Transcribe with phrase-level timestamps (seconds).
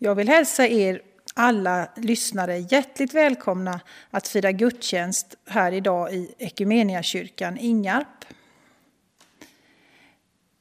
[0.00, 1.02] Jag vill hälsa er
[1.34, 8.24] alla lyssnare hjärtligt välkomna att fira gudstjänst här idag i Ekumeniakyrkan Ingarp.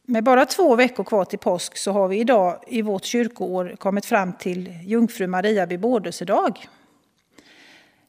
[0.03, 4.05] Med bara två veckor kvar till påsk så har vi idag i vårt kyrkoår kommit
[4.05, 6.67] fram till Jungfru Maria bebådelsedag.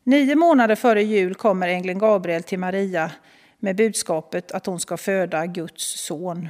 [0.02, 3.10] Nio månader före jul kommer ängeln Gabriel till Maria
[3.58, 6.48] med budskapet att hon ska föda Guds son.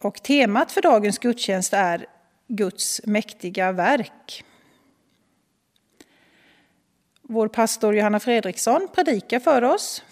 [0.00, 2.06] Och temat för dagens gudstjänst är
[2.52, 4.44] Guds mäktiga verk.
[7.22, 10.04] Vår pastor Johanna Fredriksson predikar för oss.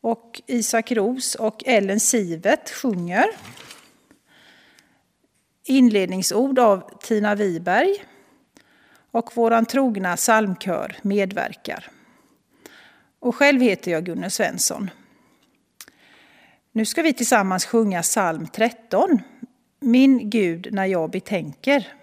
[0.00, 3.26] Och Isak Ros och Ellen Sivet sjunger.
[5.64, 8.04] Inledningsord av Tina Wiberg.
[9.10, 11.90] Och vår trogna psalmkör medverkar.
[13.18, 14.90] Och själv heter jag Gunnar Svensson.
[16.72, 19.22] Nu ska vi tillsammans sjunga psalm 13
[19.80, 21.99] min Gud när jag betänker.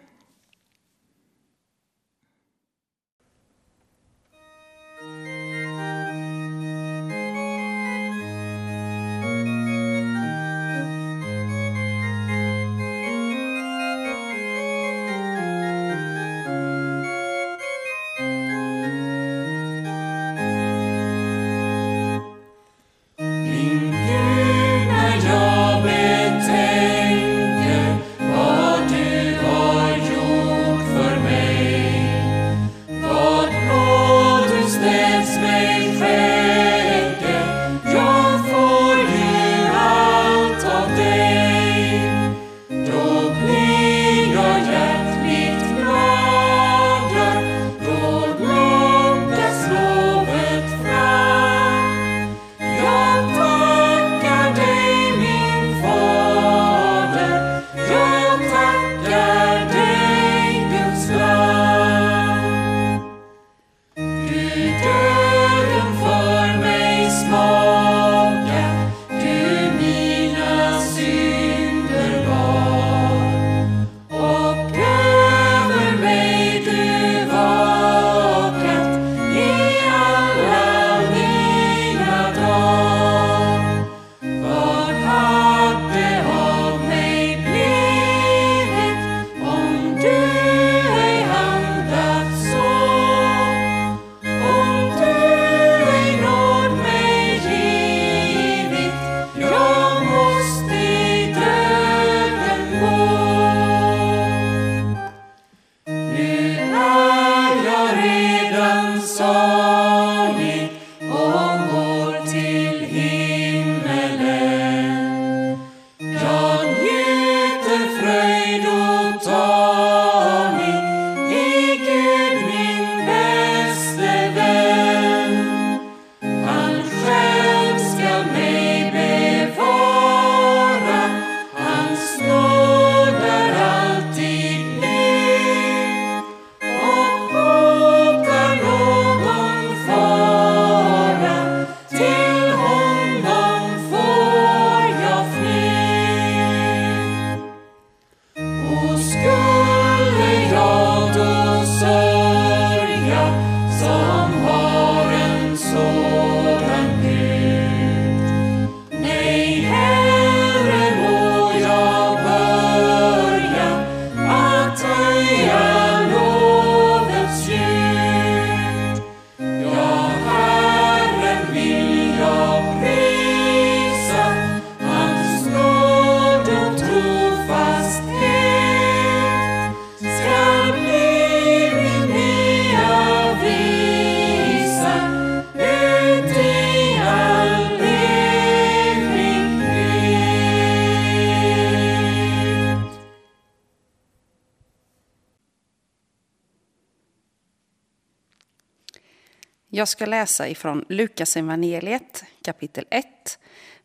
[199.78, 203.06] Jag ska läsa ifrån Lukas evangeliet kapitel 1,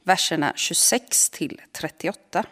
[0.03, 2.45] verserna 26 till 38.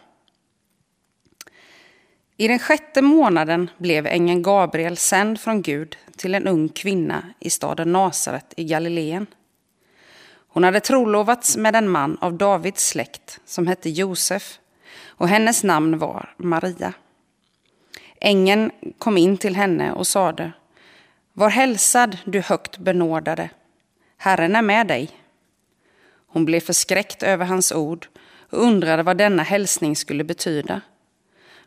[2.37, 7.49] I den sjätte månaden blev ängeln Gabriel sänd från Gud till en ung kvinna i
[7.49, 9.27] staden Nasaret i Galileen.
[10.47, 14.59] Hon hade trolovats med en man av Davids släkt som hette Josef
[15.05, 16.93] och hennes namn var Maria.
[18.19, 20.51] Ängeln kom in till henne och sade
[21.41, 23.49] var hälsad, du högt benådade.
[24.17, 25.09] Herren är med dig.
[26.27, 28.07] Hon blev förskräckt över hans ord
[28.49, 30.81] och undrade vad denna hälsning skulle betyda.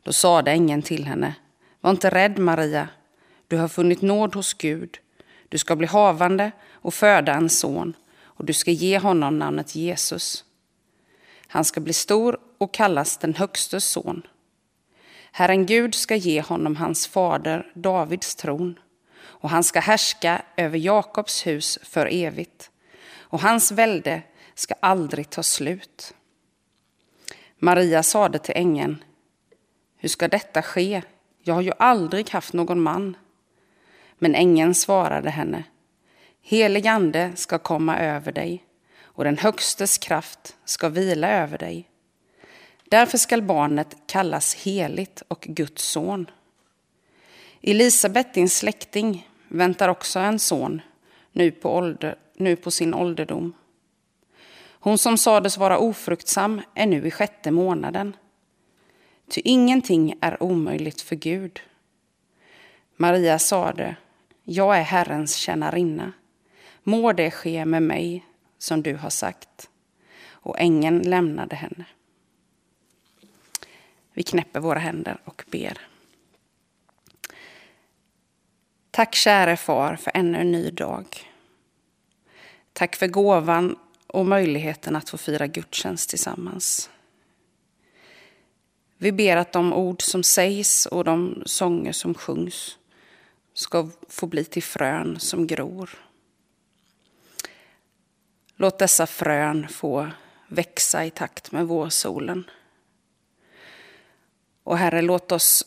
[0.03, 1.35] Då sade ängeln till henne,
[1.81, 2.89] var inte rädd Maria,
[3.49, 4.99] du har funnit nåd hos Gud.
[5.49, 10.45] Du ska bli havande och föda en son och du ska ge honom namnet Jesus.
[11.47, 14.23] Han ska bli stor och kallas den högstes son.
[15.33, 18.79] Herren Gud ska ge honom hans fader Davids tron
[19.45, 22.71] och han ska härska över Jakobs hus för evigt
[23.19, 24.23] och hans välde
[24.55, 26.15] ska aldrig ta slut.
[27.59, 29.05] Maria sade till ängeln,
[29.97, 31.03] hur ska detta ske?
[31.43, 33.17] Jag har ju aldrig haft någon man.
[34.19, 35.65] Men ängeln svarade henne,
[36.43, 38.65] helig ande ska komma över dig
[39.03, 41.91] och den högstes kraft ska vila över dig.
[42.85, 46.31] Därför skall barnet kallas heligt och Guds son.
[47.63, 49.29] Elisabet, din släkting,
[49.59, 50.81] väntar också en son
[51.33, 53.53] nu på, ålder, nu på sin ålderdom.
[54.67, 58.17] Hon som sades vara ofruktsam är nu i sjätte månaden.
[59.29, 61.61] Ty ingenting är omöjligt för Gud.
[62.97, 63.97] Maria sade,
[64.45, 66.13] jag är Herrens tjänarinna.
[66.83, 68.25] Må det ske med mig
[68.59, 69.71] som du har sagt.
[70.29, 71.85] Och ängeln lämnade henne.
[74.13, 75.79] Vi knäpper våra händer och ber.
[78.95, 81.33] Tack käre far för ännu en ny dag.
[82.73, 86.91] Tack för gåvan och möjligheten att få fira gudstjänst tillsammans.
[88.99, 92.79] Vi ber att de ord som sägs och de sånger som sjungs
[93.55, 95.91] ska få bli till frön som gror.
[98.57, 100.11] Låt dessa frön få
[100.49, 102.51] växa i takt med vårsolen.
[104.63, 105.67] Och Herre, låt oss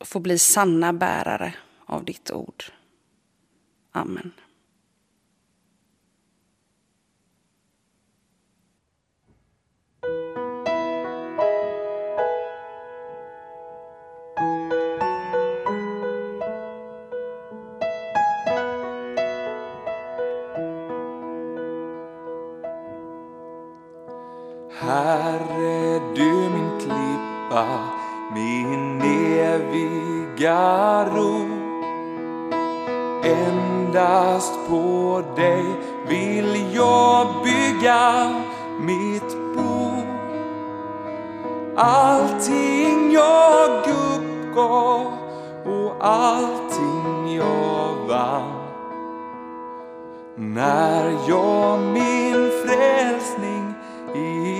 [0.00, 1.54] få bli sanna bärare
[1.88, 2.64] av ditt ord.
[3.92, 4.32] Amen.
[33.98, 35.64] Endast på dig
[36.08, 38.34] vill jag bygga
[38.80, 39.90] mitt bo.
[41.76, 45.06] Allting jag uppgav
[45.64, 48.52] och allting jag vann
[50.36, 53.74] när jag min frälsning
[54.14, 54.57] i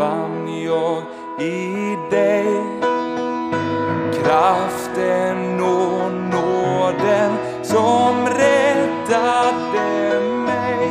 [0.00, 1.02] fann jag
[1.38, 2.46] i dig.
[4.12, 7.32] Kraften och nåden
[7.62, 10.88] som räddade mig.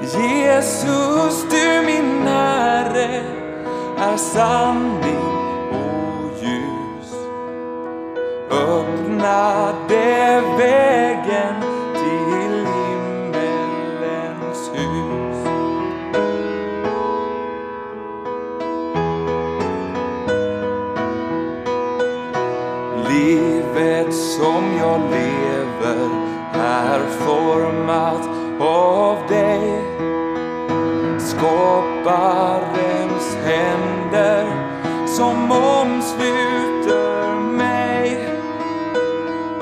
[0.00, 3.22] Jesus, du min Herre,
[3.98, 5.24] är sanning
[5.70, 7.14] och ljus.
[8.50, 11.13] Öppnade vägen
[26.94, 28.24] är format
[28.60, 29.82] av dig.
[31.18, 34.46] Skaparens händer
[35.06, 38.28] som omsluter mig.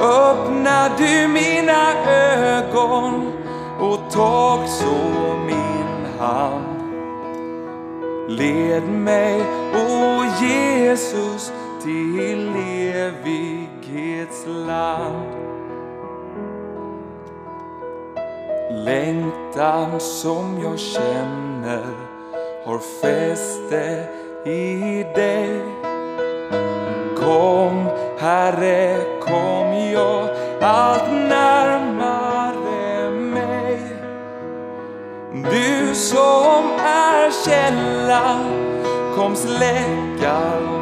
[0.00, 3.32] Öppna du mina ögon
[3.80, 4.94] och tag så
[5.46, 6.82] min hand.
[8.28, 9.42] Led mig,
[9.74, 12.48] o Jesus, till
[12.94, 15.42] evighetsland
[18.84, 21.84] Längtan som jag känner
[22.66, 24.04] har fäste
[24.44, 25.60] i dig.
[27.16, 27.86] Kom,
[28.18, 30.28] Herre, kom jag
[30.60, 33.80] allt närmare mig.
[35.32, 38.44] Du som är källan,
[39.16, 40.40] kom släcka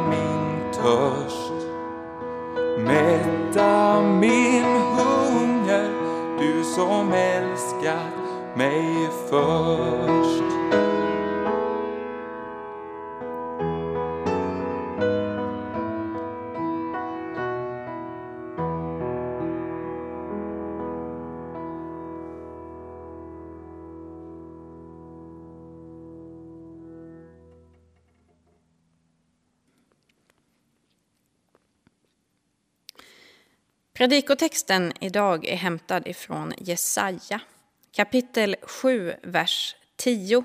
[0.09, 1.67] min törst.
[2.77, 4.65] Mätta min
[4.97, 5.89] hunger,
[6.39, 7.50] du som älskar
[7.81, 10.41] älskat mig först.
[33.93, 37.41] Predikotexten idag är hämtad ifrån Jesaja
[37.91, 40.43] kapitel 7, vers 10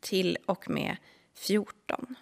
[0.00, 0.96] till och med
[1.34, 2.16] 14.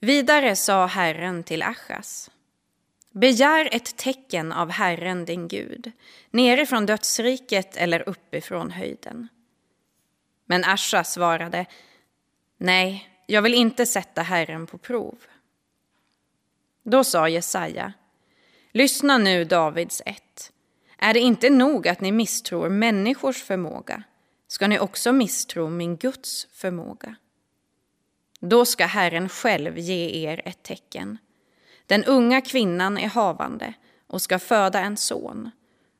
[0.00, 2.30] Vidare sa Herren till Achas.
[3.10, 5.92] Begär ett tecken av Herren din Gud,
[6.30, 9.28] nerifrån dödsriket eller uppifrån höjden.
[10.44, 11.66] Men Asha svarade,
[12.56, 15.18] nej, jag vill inte sätta Herren på prov.
[16.82, 17.92] Då sa Jesaja,
[18.72, 20.31] lyssna nu Davids ett.
[21.04, 24.02] Är det inte nog att ni misstror människors förmåga,
[24.48, 27.16] ska ni också misstro min Guds förmåga.
[28.40, 31.18] Då ska Herren själv ge er ett tecken.
[31.86, 33.74] Den unga kvinnan är havande
[34.06, 35.50] och ska föda en son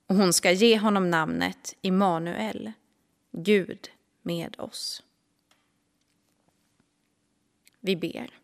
[0.07, 2.73] och hon ska ge honom namnet Immanuel,
[3.33, 3.91] Gud
[4.23, 5.03] med oss.
[7.81, 8.42] Vi ber.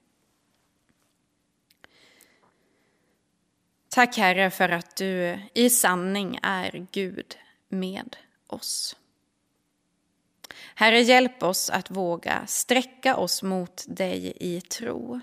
[3.99, 7.37] Tack Herre för att du i sanning är Gud
[7.69, 8.97] med oss.
[10.75, 15.21] Herre, hjälp oss att våga sträcka oss mot dig i tro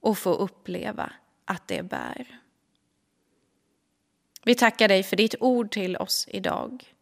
[0.00, 1.12] och få uppleva
[1.44, 2.40] att det bär.
[4.44, 6.94] Vi tackar dig för ditt ord till oss idag.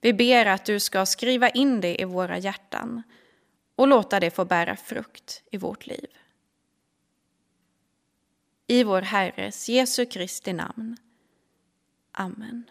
[0.00, 3.02] Vi ber att du ska skriva in det i våra hjärtan
[3.76, 6.19] och låta det få bära frukt i vårt liv.
[8.70, 10.96] I vår Herres Jesu Kristi namn.
[12.12, 12.70] Amen.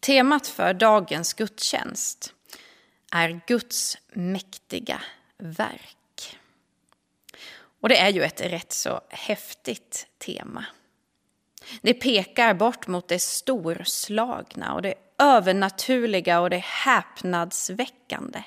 [0.00, 2.34] Temat för dagens gudstjänst
[3.12, 5.02] är Guds mäktiga
[5.38, 6.38] verk.
[7.80, 10.64] Och det är ju ett rätt så häftigt tema.
[11.80, 18.42] Det pekar bort mot det storslagna och det övernaturliga och det häpnadsväckande.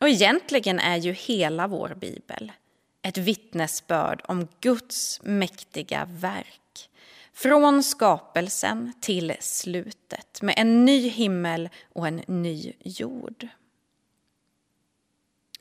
[0.00, 2.52] Och egentligen är ju hela vår bibel
[3.02, 6.90] ett vittnesbörd om Guds mäktiga verk
[7.32, 13.48] från skapelsen till slutet med en ny himmel och en ny jord.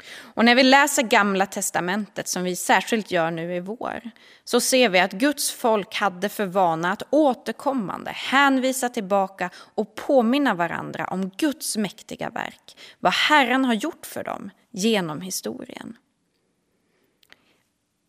[0.09, 4.11] Och när vi läser Gamla testamentet, som vi särskilt gör nu i vår,
[4.43, 10.53] så ser vi att Guds folk hade för vana att återkommande hänvisa tillbaka och påminna
[10.53, 15.97] varandra om Guds mäktiga verk, vad Herren har gjort för dem genom historien.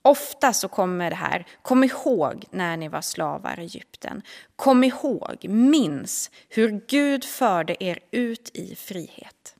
[0.05, 4.23] Ofta så kommer det här, kom ihåg när ni var slavar i Egypten.
[4.57, 9.57] Kom ihåg, minns hur Gud förde er ut i frihet.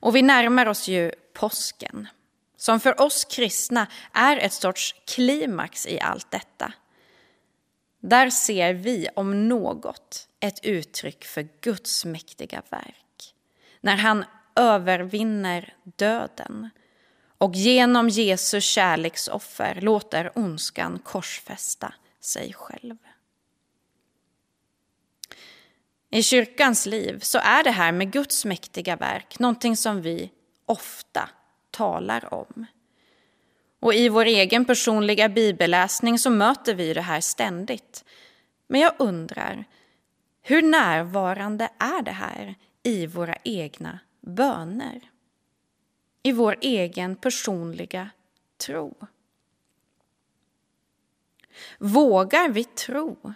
[0.00, 2.08] Och vi närmar oss ju påsken,
[2.56, 6.72] som för oss kristna är ett sorts klimax i allt detta.
[8.00, 13.34] Där ser vi om något ett uttryck för Guds mäktiga verk.
[13.80, 14.24] När han
[14.56, 16.70] övervinner döden
[17.38, 22.96] och genom Jesu kärleksoffer låter ondskan korsfästa sig själv.
[26.10, 30.30] I kyrkans liv så är det här med Guds mäktiga verk någonting som vi
[30.66, 31.28] ofta
[31.70, 32.66] talar om.
[33.80, 38.04] Och i vår egen personliga bibelläsning så möter vi det här ständigt.
[38.66, 39.64] Men jag undrar,
[40.42, 45.10] hur närvarande är det här i våra egna böner?
[46.22, 48.10] i vår egen personliga
[48.56, 48.94] tro.
[51.78, 53.34] Vågar vi tro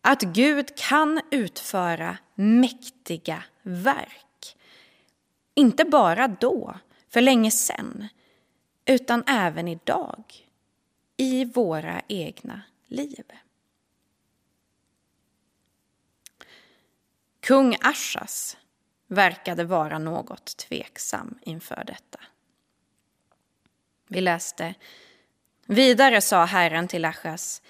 [0.00, 4.56] att Gud kan utföra mäktiga verk?
[5.54, 6.78] Inte bara då,
[7.08, 8.08] för länge sedan,
[8.84, 10.48] utan även idag,
[11.16, 13.24] i våra egna liv.
[17.40, 18.56] Kung Ashas
[19.06, 22.20] verkade vara något tveksam inför detta.
[24.08, 24.74] Vi läste
[25.66, 27.62] Vidare sa Herren till Achas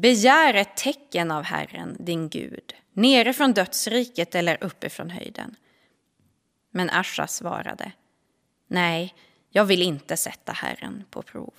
[0.00, 5.56] Begär ett tecken av Herren, din Gud, nere från dödsriket eller uppifrån höjden.
[6.70, 7.92] Men Asha svarade
[8.66, 9.14] Nej,
[9.50, 11.54] jag vill inte sätta Herren på prov.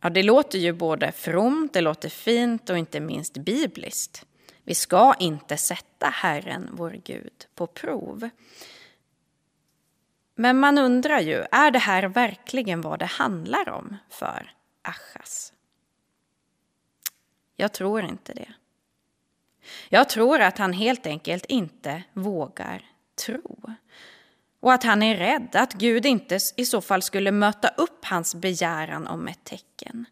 [0.00, 4.26] Ja, det låter ju både fromt, det låter fint och inte minst bibliskt.
[4.62, 8.28] Vi ska inte sätta Herren, vår Gud, på prov.
[10.34, 14.55] Men man undrar ju, är det här verkligen vad det handlar om för
[14.88, 15.52] Achas?
[17.56, 18.52] Jag tror inte det.
[19.88, 22.84] Jag tror att han helt enkelt inte vågar
[23.26, 23.74] tro.
[24.60, 28.34] Och att han är rädd att Gud inte i så fall skulle möta upp hans
[28.34, 30.06] begäran om ett tecken.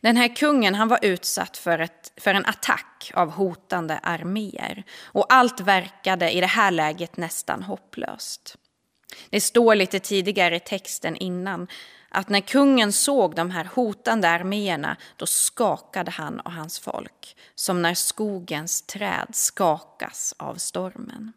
[0.00, 5.32] Den här kungen han var utsatt för, ett, för en attack av hotande arméer och
[5.32, 8.56] allt verkade i det här läget nästan hopplöst.
[9.30, 11.68] Det står lite tidigare i texten innan
[12.16, 17.82] att när kungen såg de här hotande arméerna då skakade han och hans folk som
[17.82, 21.32] när skogens träd skakas av stormen.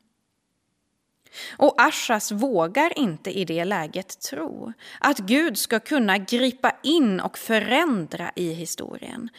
[1.58, 7.38] Och Ashas vågar inte i det läget tro att Gud ska kunna gripa in och
[7.38, 9.30] förändra i historien.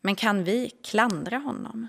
[0.00, 1.88] Men kan vi klandra honom?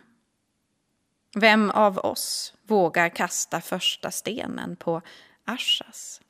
[1.36, 5.02] Vem av oss vågar kasta första stenen på
[5.46, 6.22] Ashas?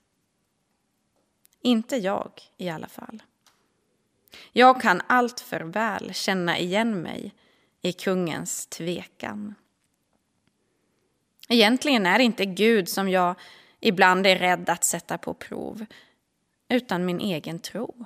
[1.67, 3.23] Inte jag i alla fall.
[4.51, 7.33] Jag kan allt för väl känna igen mig
[7.81, 9.55] i kungens tvekan.
[11.49, 13.35] Egentligen är det inte Gud som jag
[13.79, 15.85] ibland är rädd att sätta på prov,
[16.69, 18.05] utan min egen tro.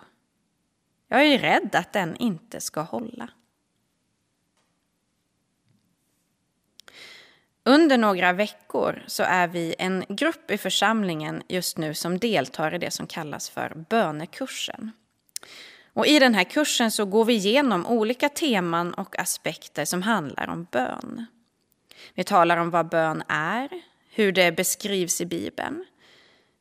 [1.07, 3.29] Jag är rädd att den inte ska hålla.
[7.71, 12.77] Under några veckor så är vi en grupp i församlingen just nu som deltar i
[12.77, 14.91] det som kallas för bönekursen.
[15.93, 20.49] Och I den här kursen så går vi igenom olika teman och aspekter som handlar
[20.49, 21.25] om bön.
[22.13, 23.69] Vi talar om vad bön är,
[24.13, 25.85] hur det beskrivs i Bibeln.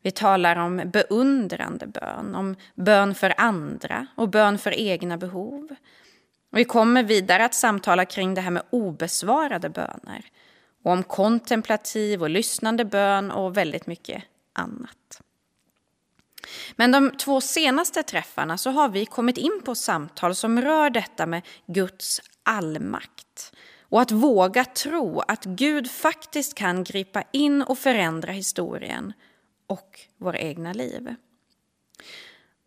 [0.02, 5.68] Vi talar om beundrande bön, om bön för andra och bön för egna behov.
[6.50, 10.24] Vi kommer vidare att samtala kring det här med obesvarade böner
[10.82, 15.22] och om kontemplativ och lyssnande bön och väldigt mycket annat.
[16.76, 21.26] Men de två senaste träffarna så har vi kommit in på samtal som rör detta
[21.26, 28.32] med Guds allmakt och att våga tro att Gud faktiskt kan gripa in och förändra
[28.32, 29.12] historien
[29.66, 31.14] och våra egna liv.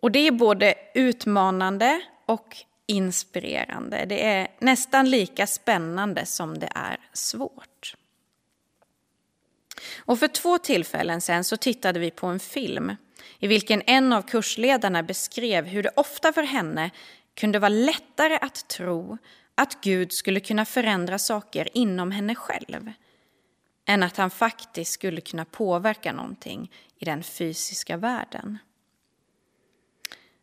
[0.02, 4.06] Och det är både utmanande och inspirerande.
[4.06, 7.96] Det är nästan lika spännande som det är svårt.
[9.98, 12.96] Och för två tillfällen sen så tittade vi på en film
[13.40, 16.92] i vilken en av kursledarna beskrev hur det ofta för henne
[17.36, 19.18] kunde vara lättare att tro
[19.56, 22.92] att Gud skulle kunna förändra saker inom henne själv
[23.86, 28.58] än att han faktiskt skulle kunna påverka någonting i den fysiska världen.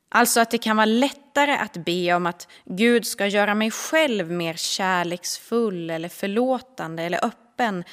[0.08, 4.30] Alltså att det kan vara lättare att be om att Gud ska göra mig själv
[4.30, 7.84] mer kärleksfull eller förlåtande eller öppen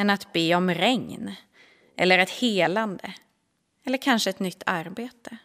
[0.00, 1.34] än att be om regn
[1.96, 3.14] eller ett helande
[3.84, 5.36] eller kanske ett nytt arbete.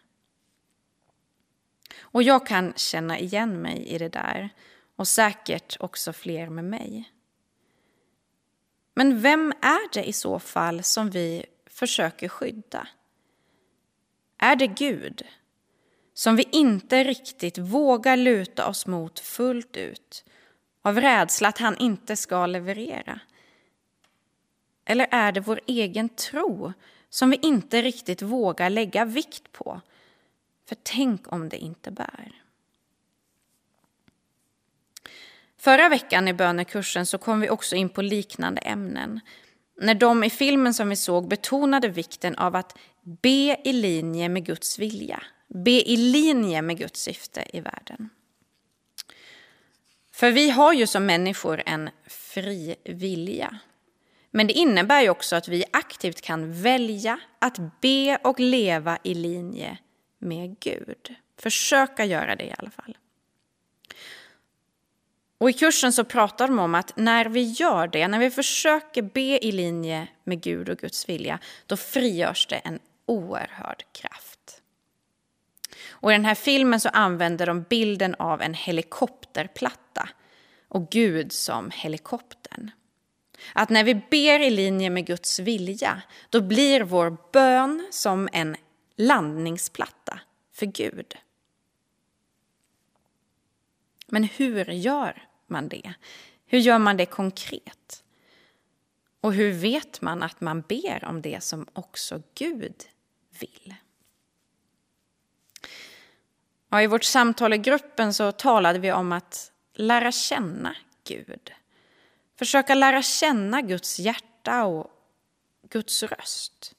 [1.99, 4.49] Och jag kan känna igen mig i det där
[4.95, 7.11] och säkert också fler med mig.
[8.93, 12.87] Men vem är det i så fall som vi försöker skydda?
[14.37, 15.25] Är det Gud
[16.13, 20.25] som vi inte riktigt vågar luta oss mot fullt ut
[20.81, 23.19] av rädsla att han inte ska leverera?
[24.85, 26.73] Eller är det vår egen tro
[27.09, 29.81] som vi inte riktigt vågar lägga vikt på?
[30.67, 32.41] För tänk om det inte bär.
[35.57, 39.19] Förra veckan i bönekursen så kom vi också in på liknande ämnen.
[39.81, 42.77] När de i filmen som vi såg betonade vikten av att
[43.21, 45.23] be i linje med Guds vilja.
[45.47, 48.09] Be i linje med Guds syfte i världen.
[50.13, 53.59] För vi har ju som människor en fri vilja.
[54.35, 59.13] Men det innebär ju också att vi aktivt kan välja att be och leva i
[59.13, 59.77] linje
[60.19, 61.15] med Gud.
[61.37, 62.97] Försöka göra det i alla fall.
[65.37, 69.01] Och I kursen så pratar de om att när vi gör det, när vi försöker
[69.01, 74.61] be i linje med Gud och Guds vilja, då frigörs det en oerhörd kraft.
[75.89, 80.09] Och I den här filmen så använder de bilden av en helikopterplatta
[80.67, 82.71] och Gud som helikoptern.
[83.53, 88.55] Att när vi ber i linje med Guds vilja, då blir vår bön som en
[88.95, 90.19] landningsplatta
[90.53, 91.15] för Gud.
[94.07, 95.93] Men hur gör man det?
[96.45, 98.03] Hur gör man det konkret?
[99.21, 102.83] Och hur vet man att man ber om det som också Gud
[103.39, 103.75] vill?
[106.69, 111.51] Ja, I vårt samtal i gruppen så talade vi om att lära känna Gud.
[112.39, 114.91] Försöka lära känna Guds hjärta och
[115.69, 116.75] Guds röst.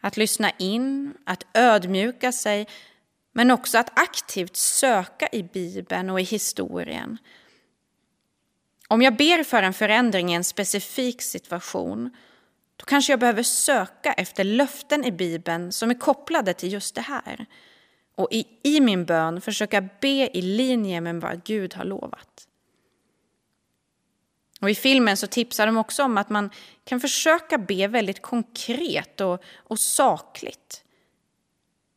[0.00, 2.66] Att lyssna in, att ödmjuka sig
[3.32, 7.18] men också att aktivt söka i Bibeln och i historien.
[8.88, 12.10] Om jag ber för en förändring i en specifik situation
[12.76, 17.00] då kanske jag behöver söka efter löften i Bibeln som är kopplade till just det
[17.00, 17.46] här.
[18.14, 22.48] och i, i min bön försöka be i linje med vad Gud har lovat.
[24.60, 26.50] Och I filmen så tipsar de också om att man
[26.84, 30.84] kan försöka be väldigt konkret och, och sakligt.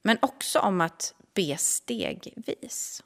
[0.01, 3.03] Men också om att be stegvis.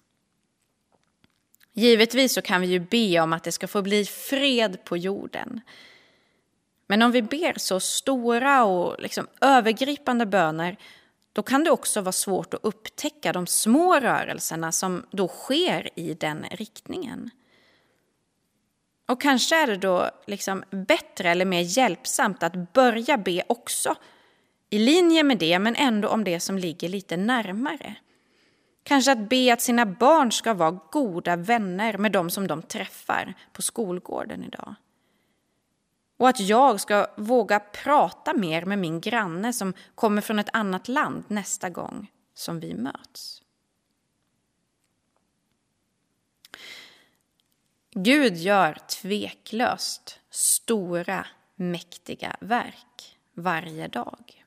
[1.74, 5.62] Givetvis så kan vi ju be om att det ska få bli fred på jorden.
[6.88, 10.78] Men om vi ber så stora och liksom övergripande böner
[11.34, 16.13] då kan det också vara svårt att upptäcka de små rörelserna som då sker i
[16.13, 17.32] den riktningen.
[19.08, 23.96] Och kanske är det då liksom bättre eller mer hjälpsamt att börja be också
[24.70, 27.96] i linje med det, men ändå om det som ligger lite närmare.
[28.84, 33.34] Kanske att be att sina barn ska vara goda vänner med de som de träffar
[33.54, 34.76] på skolgården idag.
[36.17, 40.88] Och att jag ska våga prata mer med min granne som kommer från ett annat
[40.88, 43.41] land nästa gång som vi möts.
[47.99, 54.45] Gud gör tveklöst stora, mäktiga verk varje dag.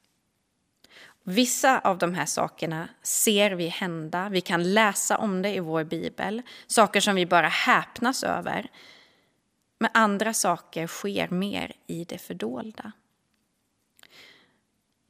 [1.23, 5.85] Vissa av de här sakerna ser vi hända, vi kan läsa om det i vår
[5.85, 8.71] bibel, saker som vi bara häpnas över.
[9.79, 12.93] Men andra saker sker mer i det fördolda.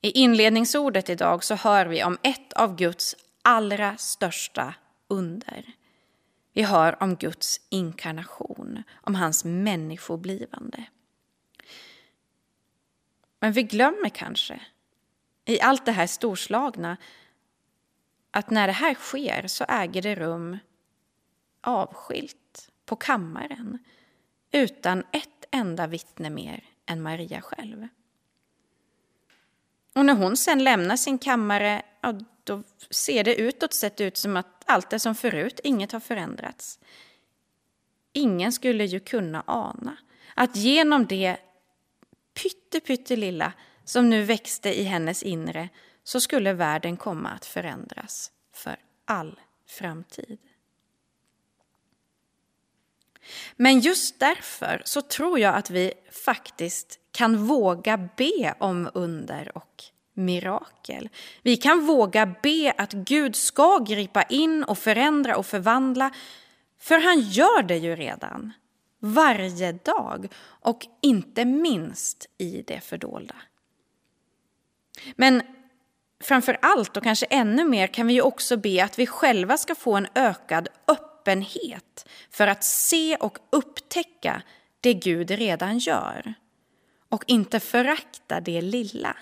[0.00, 4.74] I inledningsordet idag så hör vi om ett av Guds allra största
[5.08, 5.64] under.
[6.52, 10.84] Vi hör om Guds inkarnation, om hans människoblivande.
[13.40, 14.60] Men vi glömmer kanske,
[15.44, 16.96] i allt det här storslagna,
[18.30, 20.58] att när det här sker så äger det rum
[21.60, 23.78] avskilt på kammaren
[24.52, 27.88] utan ett enda vittne mer än Maria själv.
[29.94, 34.36] Och när hon sen lämnar sin kammare, ja, då ser det utåt sett ut som
[34.36, 36.78] att allt är som förut, inget har förändrats.
[38.12, 39.96] Ingen skulle ju kunna ana
[40.34, 41.36] att genom det
[42.86, 43.52] pyttelilla
[43.84, 45.68] som nu växte i hennes inre
[46.04, 50.38] så skulle världen komma att förändras för all framtid.
[53.56, 55.92] Men just därför så tror jag att vi
[56.24, 59.84] faktiskt kan våga be om under och
[60.24, 61.08] mirakel.
[61.42, 66.10] Vi kan våga be att Gud ska gripa in och förändra och förvandla,
[66.80, 68.52] för han gör det ju redan.
[68.98, 73.34] Varje dag och inte minst i det fördolda.
[75.16, 75.42] Men
[76.20, 79.74] framför allt och kanske ännu mer kan vi ju också be att vi själva ska
[79.74, 84.42] få en ökad öppenhet för att se och upptäcka
[84.80, 86.34] det Gud redan gör
[87.08, 89.16] och inte förakta det lilla.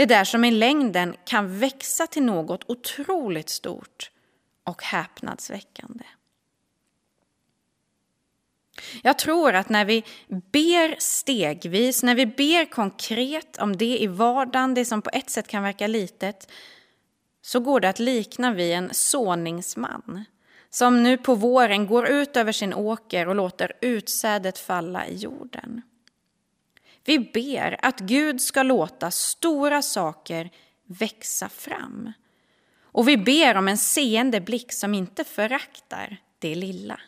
[0.00, 4.10] Det där som i längden kan växa till något otroligt stort
[4.64, 6.04] och häpnadsväckande.
[9.02, 14.74] Jag tror att när vi ber stegvis, när vi ber konkret om det i vardagen,
[14.74, 16.50] det som på ett sätt kan verka litet,
[17.42, 20.24] så går det att likna vid en såningsman
[20.70, 25.82] som nu på våren går ut över sin åker och låter utsädet falla i jorden.
[27.10, 30.50] Vi ber att Gud ska låta stora saker
[30.86, 32.12] växa fram.
[32.82, 37.00] Och vi ber om en seende blick som inte föraktar det lilla.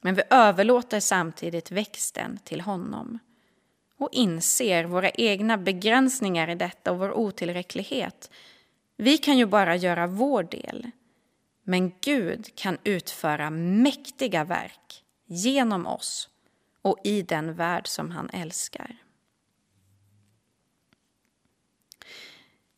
[0.00, 3.18] Men vi överlåter samtidigt växten till honom
[3.96, 8.30] och inser våra egna begränsningar i detta och vår otillräcklighet.
[8.96, 10.90] Vi kan ju bara göra vår del.
[11.62, 16.29] Men Gud kan utföra mäktiga verk genom oss
[16.82, 18.96] och i den värld som han älskar.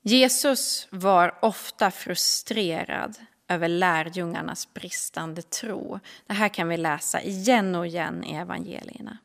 [0.02, 3.16] Jesus var ofta frustrerad
[3.48, 6.00] över lärjungarnas bristande tro.
[6.26, 9.18] Det här kan vi läsa igen och igen i evangelierna.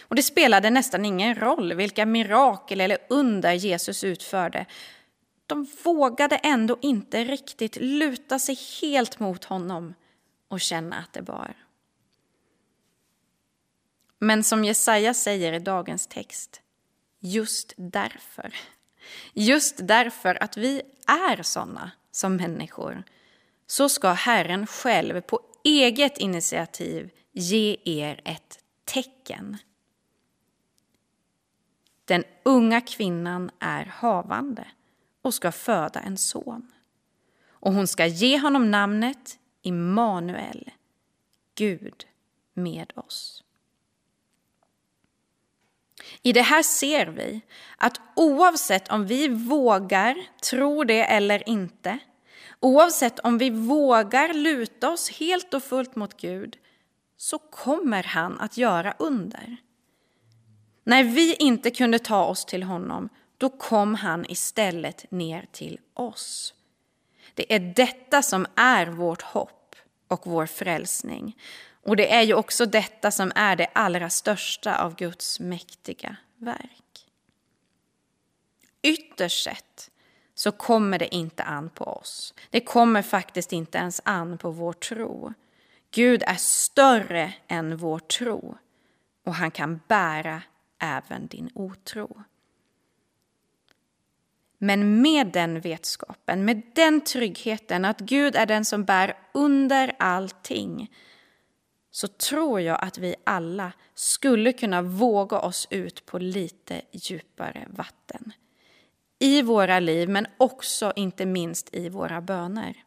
[0.00, 4.66] Och det spelade nästan ingen roll vilka mirakel eller under Jesus utförde.
[5.46, 9.94] De vågade ändå inte riktigt luta sig helt mot honom
[10.48, 11.54] och känna att det bar.
[14.22, 16.60] Men som Jesaja säger i dagens text,
[17.20, 18.54] just därför,
[19.32, 23.04] just därför att vi är sådana som människor,
[23.66, 29.56] så ska Herren själv på eget initiativ ge er ett tecken.
[32.04, 34.68] Den unga kvinnan är havande
[35.22, 36.72] och ska föda en son.
[37.48, 40.70] Och hon ska ge honom namnet Immanuel,
[41.54, 42.06] Gud
[42.54, 43.44] med oss.
[46.22, 47.40] I det här ser vi
[47.76, 51.98] att oavsett om vi vågar tro det eller inte,
[52.60, 56.56] oavsett om vi vågar luta oss helt och fullt mot Gud,
[57.16, 59.56] så kommer han att göra under.
[60.84, 66.54] När vi inte kunde ta oss till honom, då kom han istället ner till oss.
[67.34, 69.76] Det är detta som är vårt hopp
[70.08, 71.36] och vår frälsning.
[71.82, 77.06] Och det är ju också detta som är det allra största av Guds mäktiga verk.
[78.82, 79.90] Ytterst sett
[80.34, 82.34] så kommer det inte an på oss.
[82.50, 85.34] Det kommer faktiskt inte ens an på vår tro.
[85.90, 88.58] Gud är större än vår tro
[89.24, 90.42] och han kan bära
[90.78, 92.22] även din otro.
[94.58, 100.90] Men med den vetskapen, med den tryggheten att Gud är den som bär under allting
[101.90, 108.32] så tror jag att vi alla skulle kunna våga oss ut på lite djupare vatten.
[109.18, 112.84] I våra liv, men också inte minst i våra böner.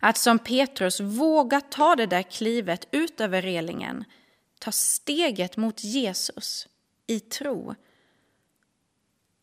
[0.00, 4.04] Att som Petrus våga ta det där klivet ut över relingen,
[4.58, 6.68] ta steget mot Jesus
[7.06, 7.74] i tro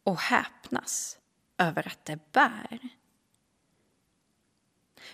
[0.03, 1.17] och häpnas
[1.57, 2.79] över att det bär.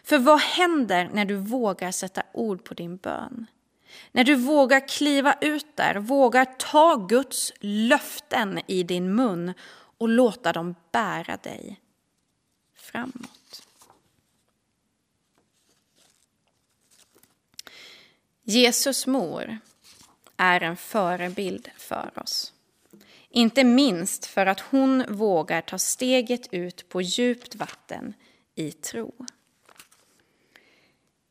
[0.07, 3.45] För vad händer när du vågar sätta ord på din bön?
[4.11, 9.53] När du vågar kliva ut där, vågar ta Guds löften i din mun
[9.97, 11.81] och låta dem bära dig
[12.75, 13.67] framåt.
[18.43, 19.57] Jesus mor
[20.37, 22.53] är en förebild för oss.
[23.29, 28.13] Inte minst för att hon vågar ta steget ut på djupt vatten
[28.55, 29.13] i tro.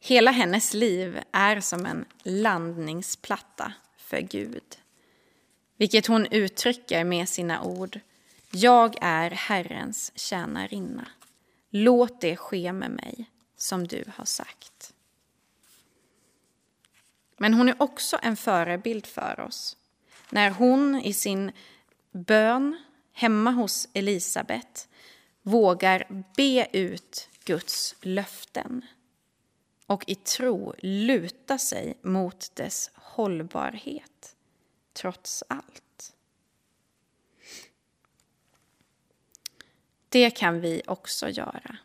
[0.06, 4.62] Hela hennes liv är som en landningsplatta för Gud.
[5.76, 8.00] Vilket hon uttrycker med sina ord.
[8.50, 11.08] Jag är Herrens tjänarinna.
[11.70, 14.94] Låt det ske med mig som du har sagt.
[17.36, 19.76] Men hon är också en förebild för oss.
[20.30, 21.52] När hon i sin
[22.12, 22.76] bön
[23.12, 24.88] hemma hos Elisabet
[25.42, 28.84] vågar be ut Guds löften
[29.86, 34.36] och i tro luta sig mot dess hållbarhet,
[34.92, 36.14] trots allt.
[40.08, 41.76] Det kan vi också göra.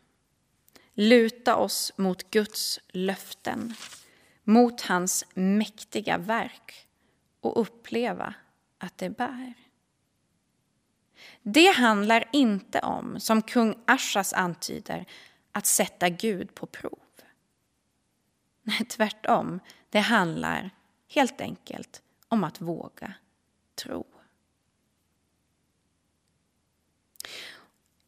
[0.93, 3.73] Luta oss mot Guds löften,
[4.43, 6.87] mot hans mäktiga verk
[7.39, 8.33] och uppleva
[8.77, 9.53] att det bär.
[11.41, 15.05] Det handlar inte om, som kung Ashas antyder,
[15.51, 17.00] att sätta Gud på prov.
[18.63, 19.59] Nej, tvärtom.
[19.89, 20.69] Det handlar
[21.07, 23.13] helt enkelt om att våga
[23.75, 24.05] tro.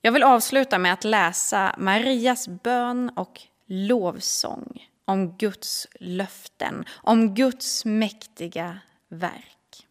[0.01, 7.85] Jag vill avsluta med att läsa Marias bön och lovsång om Guds löften, om Guds
[7.85, 9.87] mäktiga verk.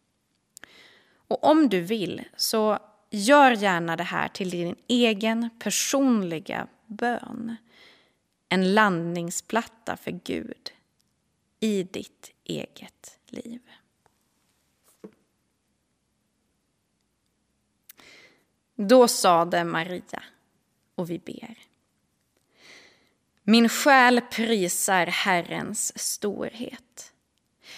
[1.15, 2.79] Och om du vill så
[3.11, 7.57] gör gärna det här till din egen personliga bön
[8.53, 10.73] en landningsplatta för Gud
[11.61, 13.61] i ditt eget liv.
[18.75, 20.23] Då sade Maria,
[20.95, 21.59] och vi ber.
[23.43, 27.13] Min själ prisar Herrens storhet.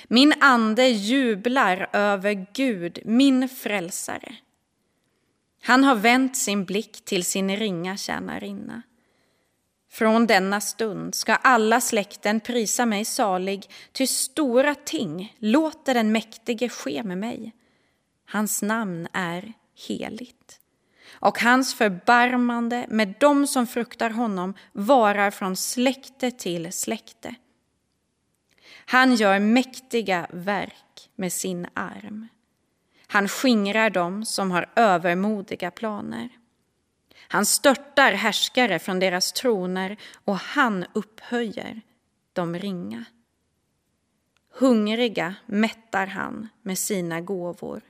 [0.05, 4.37] Min ande jublar över Gud, min frälsare.
[5.63, 8.83] Han har vänt sin blick till sin ringa tjänarinna.
[9.95, 16.69] Från denna stund ska alla släkten prisa mig salig, ty stora ting låter den mäktige
[16.69, 17.53] ske med mig.
[18.27, 19.53] Hans namn är
[19.89, 20.61] heligt,
[21.13, 27.35] och hans förbarmande med dem som fruktar honom varar från släkte till släkte.
[28.87, 32.29] Han gör mäktiga verk med sin arm.
[33.07, 36.29] Han skingrar dem som har övermodiga planer.
[37.35, 41.81] Han störtar härskare från deras troner och han upphöjer
[42.33, 43.05] de ringa.
[44.51, 47.83] Hungriga mättar han med sina gåvor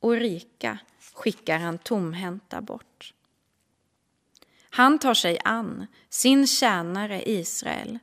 [0.00, 0.78] och rika
[1.14, 3.14] skickar han tomhänta bort.
[4.70, 7.98] Han tar sig an sin tjänare Israel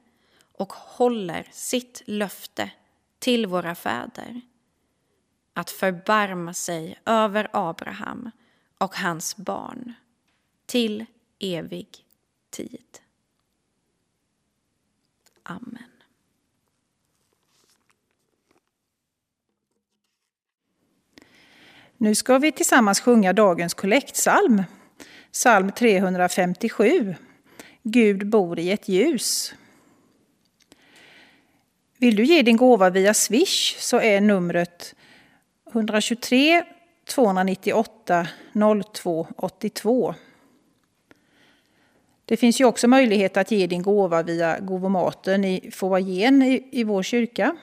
[0.57, 2.71] och håller sitt löfte
[3.19, 4.41] till våra fäder
[5.53, 8.31] att förbarma sig över Abraham
[8.77, 9.93] och hans barn
[10.71, 11.05] till
[11.39, 11.87] evig
[12.49, 12.99] tid.
[15.43, 15.83] Amen.
[21.97, 24.63] Nu ska vi tillsammans sjunga dagens kollektsalm,
[25.31, 27.15] psalm 357.
[27.83, 29.53] Gud bor i ett ljus.
[31.97, 34.95] Vill du ge din gåva via Swish så är numret
[35.71, 36.63] 123
[37.05, 38.27] 298
[38.93, 40.15] 02 82.
[42.31, 46.83] Det finns ju också möjlighet att ge din gåva via gåvomaten i foajén i, i
[46.83, 47.55] vår kyrka.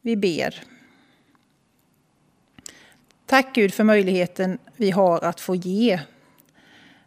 [0.00, 0.62] Vi ber.
[3.26, 6.00] Tack Gud för möjligheten vi har att få ge.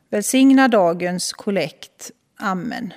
[0.09, 2.11] Välsigna dagens kollekt.
[2.37, 2.93] Amen.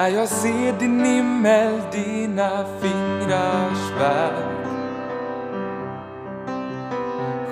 [0.00, 4.66] När jag ser din himmel, dina fingrars värld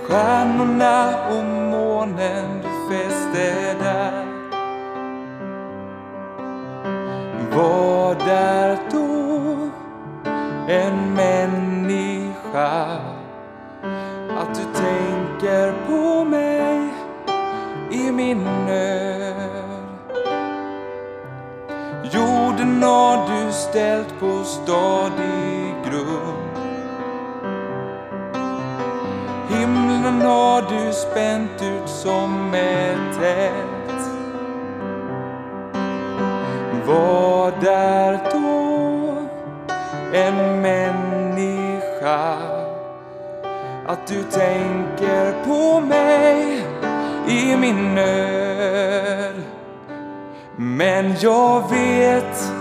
[0.02, 4.26] Stjärnorna och månen du fäste där.
[7.56, 9.70] Vad är då
[10.68, 12.98] en människa?
[14.38, 16.88] Att du tänker på mig
[17.90, 19.37] i min nöd.
[22.78, 26.58] Jorden har du ställt på stadig grund.
[29.48, 34.10] Himlen har du spänt ut som ett tält
[36.86, 39.16] Vad är då
[40.12, 42.36] en människa?
[43.86, 46.64] Att du tänker på mig
[47.28, 49.42] i min nöd.
[50.56, 52.57] Men jag vet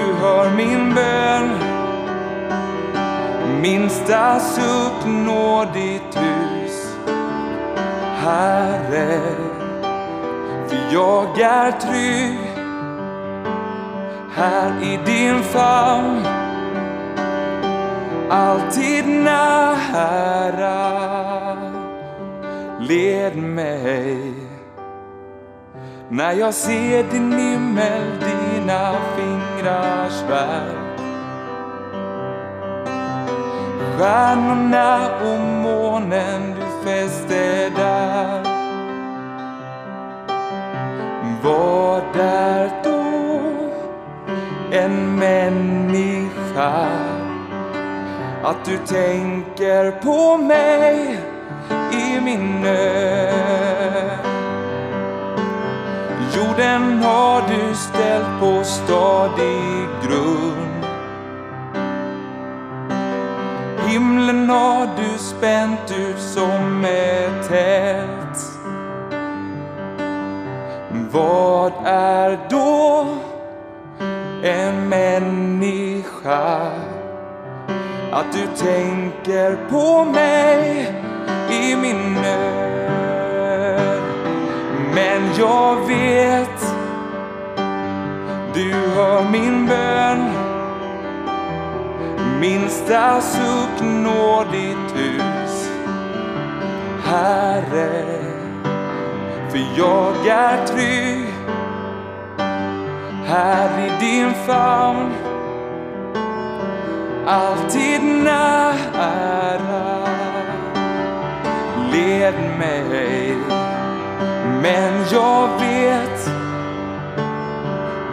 [0.00, 1.50] du hör min bön.
[3.60, 6.96] Minsta suck når ditt hus.
[8.24, 9.20] Herre
[10.68, 12.38] För jag är trygg
[14.36, 16.26] här i din famn.
[18.30, 20.80] Alltid nära.
[22.80, 24.40] Led mig
[26.08, 28.02] när jag ser din himmel,
[28.60, 31.00] dina fingrars värld.
[33.98, 38.42] Stjärnorna och månen du fäste där.
[41.42, 43.40] Vad är då
[44.72, 46.86] en människa?
[48.42, 51.18] Att du tänker på mig
[51.92, 54.29] i min nöd.
[56.36, 60.84] Jorden har du ställt på stadig grund
[63.86, 68.60] Himlen har du spänt ut som ett tält
[71.12, 73.06] Vad är då
[74.42, 76.70] en människa?
[78.12, 80.94] Att du tänker på mig
[81.50, 82.69] i min nöd.
[85.00, 86.74] Men jag vet,
[88.54, 90.30] du hör min bön.
[92.40, 95.70] Minsta suck når ditt hus,
[97.04, 98.04] Herre.
[99.50, 101.26] För jag är trygg
[103.26, 105.12] här i din famn
[107.26, 109.20] alltid nära.
[111.92, 113.69] Led mig,
[114.62, 116.30] men jag vet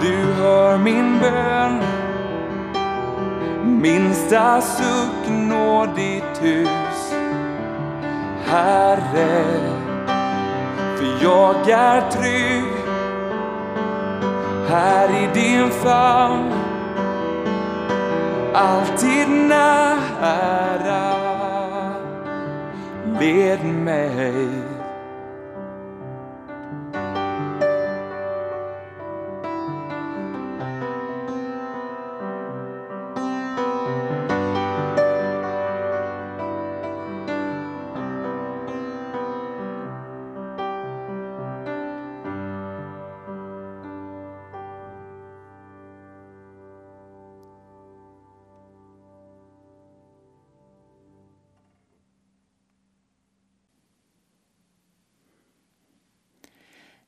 [0.01, 1.81] du hör min bön.
[3.81, 7.13] Minsta suck når ditt hus,
[8.45, 9.45] Herre.
[10.97, 12.73] För jag är trygg
[14.69, 16.51] här i din famn
[18.53, 21.13] alltid nära.
[23.19, 24.76] Led mig.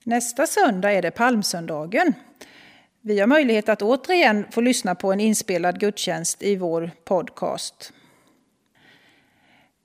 [0.04, 2.14] Nästa söndag är det palmsöndagen.
[3.02, 7.94] Vi har möjlighet att återigen få lyssna på en inspelad gudstjänst i vår podcast.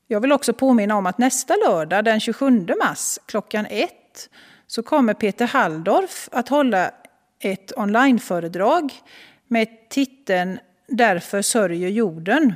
[0.07, 2.51] Jag vill också påminna om att nästa lördag den 27
[2.85, 4.31] mars klockan ett
[4.67, 6.91] så kommer Peter Halldorf att hålla
[7.41, 8.93] ett onlineföredrag
[9.49, 12.55] med titeln Därför sörjer jorden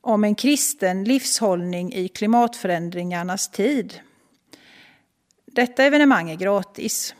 [0.00, 4.00] om en kristen livshållning i klimatförändringarnas tid.
[5.52, 7.14] Detta evenemang är gratis.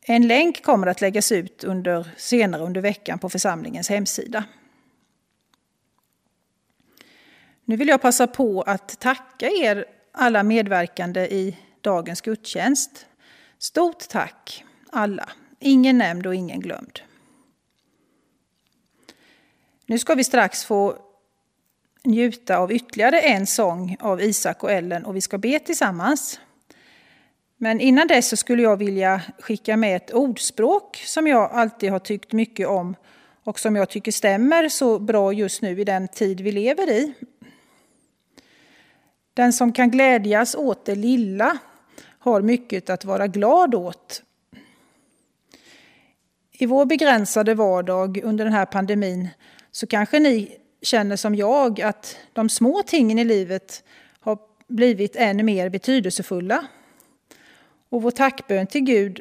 [0.00, 4.44] En länk kommer att läggas ut under, senare under veckan på församlingens hemsida.
[7.64, 13.06] Nu vill jag passa på att tacka er alla medverkande i dagens gudstjänst.
[13.58, 15.28] Stort tack alla,
[15.58, 17.00] ingen nämnd och ingen glömd.
[19.86, 20.98] Nu ska vi strax få
[22.04, 26.40] njuta av ytterligare en sång av Isak och Ellen och vi ska be tillsammans.
[27.56, 31.98] Men innan dess så skulle jag vilja skicka med ett ordspråk som jag alltid har
[31.98, 32.96] tyckt mycket om
[33.44, 37.14] och som jag tycker stämmer så bra just nu i den tid vi lever i.
[39.34, 41.58] Den som kan glädjas åt det lilla
[42.18, 44.22] har mycket att vara glad åt.
[46.52, 49.28] I vår begränsade vardag under den här pandemin
[49.70, 53.84] så kanske ni känner som jag att de små tingen i livet
[54.20, 56.66] har blivit än mer betydelsefulla.
[57.88, 59.20] Och vår tackbön till Gud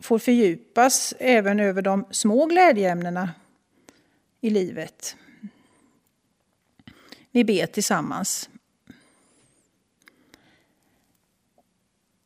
[0.00, 3.30] får fördjupas även över de små glädjeämnena
[4.40, 5.16] i livet.
[7.30, 8.50] Vi ber tillsammans.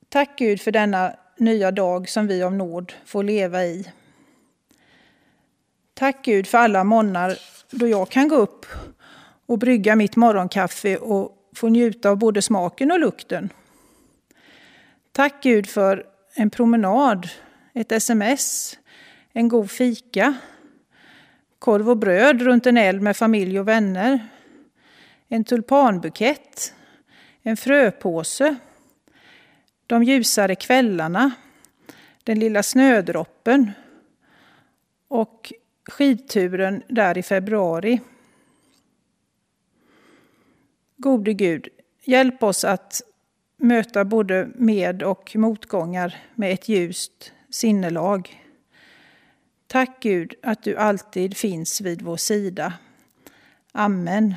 [0.08, 3.92] Tack Gud för denna nya dag som vi av nåd får leva i.
[5.94, 7.38] Tack Gud för alla månader
[7.70, 8.66] då jag kan gå upp
[9.46, 13.52] och brygga mitt morgonkaffe och få njuta av både smaken och lukten.
[15.12, 17.28] Tack Gud för en promenad,
[17.72, 18.78] ett sms,
[19.32, 20.34] en god fika,
[21.58, 24.28] korv och bröd runt en eld med familj och vänner,
[25.28, 26.74] en tulpanbukett,
[27.42, 28.56] en fröpåse,
[29.86, 31.30] de ljusare kvällarna,
[32.24, 33.70] den lilla snödroppen
[35.08, 35.52] och
[35.88, 38.00] skidturen där i februari.
[40.96, 41.68] Gode Gud,
[42.04, 43.02] hjälp oss att
[43.56, 48.42] möta både med och motgångar med ett ljust sinnelag.
[49.66, 52.72] Tack Gud att du alltid finns vid vår sida.
[53.72, 54.34] Amen.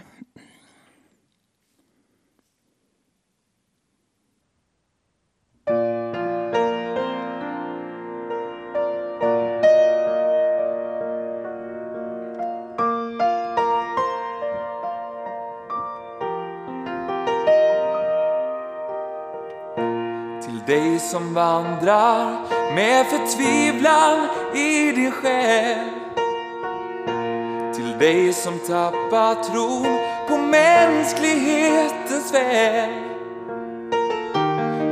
[20.68, 22.38] Dig som vandrar
[22.76, 25.90] med förtvivlan i din själ.
[27.76, 29.98] Till dig som tappat tron
[30.28, 32.90] på mänsklighetens väg.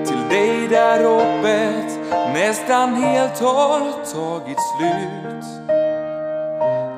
[0.05, 1.99] Till dig där hoppet
[2.33, 3.79] nästan helt har
[4.13, 5.45] tagit slut.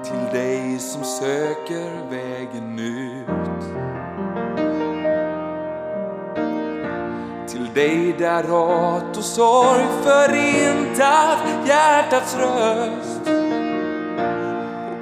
[0.04, 3.23] Till dig som söker vägen ut.
[7.74, 13.22] Dig där hat och sorg förintat hjärtats röst.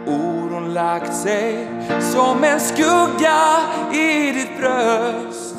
[0.05, 1.67] Och oron lagt sig
[1.99, 3.59] som en skugga
[3.93, 5.55] i ditt bröst.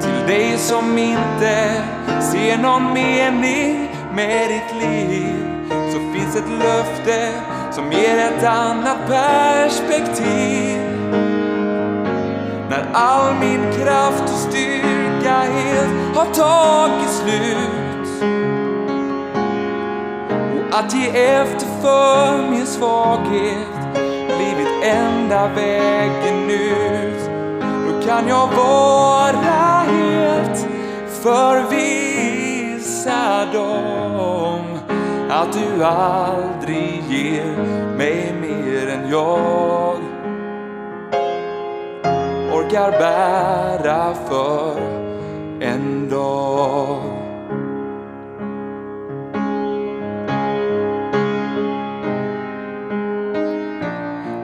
[0.00, 1.82] Till dig som inte
[2.32, 7.32] ser någon mening med ditt liv så finns ett löfte
[7.72, 10.80] som ger ett annat perspektiv.
[12.70, 14.83] När all min kraft och styrka
[15.44, 18.22] helt har tagit slut
[20.70, 23.68] och att ge efter för min svaghet
[24.26, 27.30] blivit enda vägen ut.
[27.60, 30.66] Då kan jag vara helt
[31.22, 32.76] förvissad
[33.56, 34.78] om
[35.30, 37.56] att du aldrig ger
[37.96, 39.96] mig mer än jag
[42.52, 45.03] orkar bära för
[45.64, 47.00] en dag.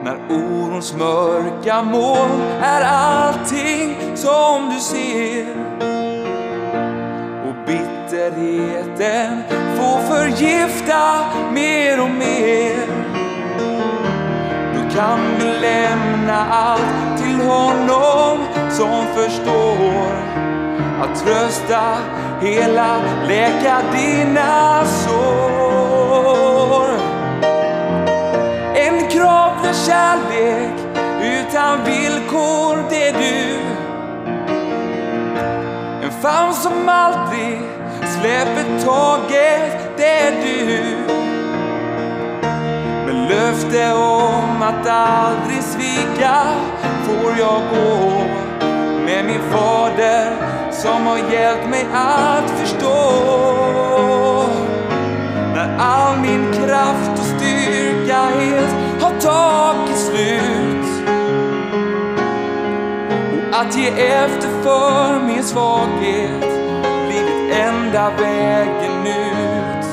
[0.03, 5.55] När orons mörka moln är allting som du ser.
[7.47, 9.41] Och bitterheten
[9.77, 12.87] får förgifta mer och mer.
[14.73, 18.37] Då kan du lämna allt till honom
[18.69, 20.40] som förstår
[21.15, 21.97] trösta,
[22.41, 22.97] hela,
[23.27, 26.41] läka dina sår.
[28.75, 30.71] En kravlös kärlek
[31.23, 33.59] utan villkor, det är du.
[36.03, 37.61] En famn som aldrig
[38.19, 40.95] släpper taget, det är du.
[43.05, 46.35] Med löfte om att aldrig svika
[47.05, 48.21] får jag gå
[49.05, 50.50] med min fader
[50.81, 52.97] som har hjälpt mig att förstå.
[55.55, 60.87] När all min kraft och styrka helt har tagit slut
[63.51, 66.51] och att ge efter för min svaghet
[67.07, 69.85] blivit enda vägen ut.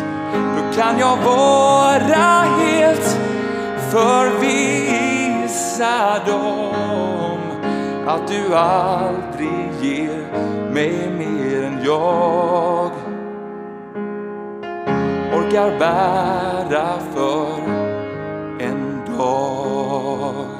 [0.56, 3.18] Då kan jag vara helt
[3.90, 5.48] förvissad
[6.28, 7.38] om
[8.06, 9.67] att du aldrig
[10.78, 12.90] mig mer än jag
[15.32, 17.62] orkar bära för
[18.60, 20.57] en dag.